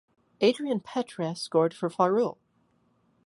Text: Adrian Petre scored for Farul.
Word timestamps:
Adrian 0.39 0.79
Petre 0.79 1.35
scored 1.35 1.75
for 1.75 1.87
Farul. 1.87 2.39